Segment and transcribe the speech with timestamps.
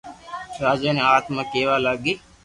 [0.63, 2.13] راجا ني آتما ڪيوا لاگي